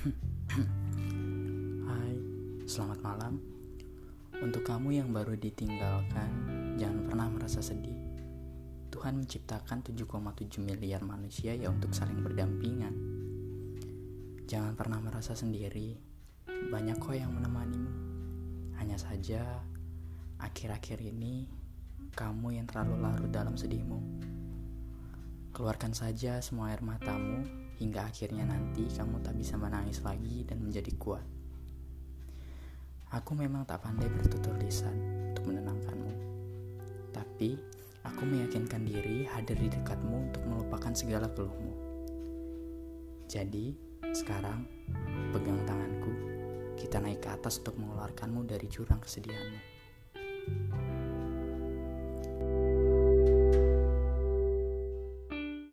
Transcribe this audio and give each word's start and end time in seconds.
Hai, 1.88 2.14
selamat 2.64 3.04
malam. 3.04 3.36
Untuk 4.40 4.64
kamu 4.64 4.96
yang 4.96 5.12
baru 5.12 5.36
ditinggalkan, 5.36 6.30
jangan 6.80 7.04
pernah 7.04 7.28
merasa 7.28 7.60
sedih. 7.60 8.00
Tuhan 8.88 9.20
menciptakan 9.20 9.84
7,7 9.84 10.64
miliar 10.64 11.04
manusia 11.04 11.52
ya 11.52 11.68
untuk 11.68 11.92
saling 11.92 12.16
berdampingan. 12.24 12.94
Jangan 14.48 14.72
pernah 14.72 15.04
merasa 15.04 15.36
sendiri, 15.36 16.00
banyak 16.48 16.96
kok 16.96 17.12
yang 17.12 17.36
menemanimu. 17.36 17.92
Hanya 18.80 18.96
saja, 18.96 19.44
akhir-akhir 20.40 21.04
ini 21.04 21.44
kamu 22.16 22.56
yang 22.56 22.64
terlalu 22.64 23.04
larut 23.04 23.28
dalam 23.28 23.52
sedihmu. 23.52 24.29
Keluarkan 25.60 25.92
saja 25.92 26.40
semua 26.40 26.72
air 26.72 26.80
matamu 26.80 27.44
hingga 27.76 28.08
akhirnya 28.08 28.48
nanti 28.48 28.88
kamu 28.96 29.20
tak 29.20 29.36
bisa 29.36 29.60
menangis 29.60 30.00
lagi 30.00 30.40
dan 30.48 30.64
menjadi 30.64 30.88
kuat. 30.96 31.20
Aku 33.12 33.36
memang 33.36 33.68
tak 33.68 33.84
pandai 33.84 34.08
bertutur 34.08 34.56
lisan 34.56 34.96
untuk 35.28 35.52
menenangkanmu. 35.52 36.16
Tapi, 37.12 37.60
aku 38.08 38.22
meyakinkan 38.24 38.88
diri 38.88 39.28
hadir 39.28 39.60
di 39.60 39.68
dekatmu 39.68 40.32
untuk 40.32 40.40
melupakan 40.48 40.96
segala 40.96 41.28
keluhmu. 41.28 41.76
Jadi, 43.28 43.76
sekarang, 44.16 44.64
pegang 45.36 45.60
tanganku, 45.68 46.12
kita 46.80 47.04
naik 47.04 47.20
ke 47.20 47.36
atas 47.36 47.60
untuk 47.60 47.76
mengeluarkanmu 47.76 48.48
dari 48.48 48.64
jurang 48.64 49.04
kesedihanmu. 49.04 49.60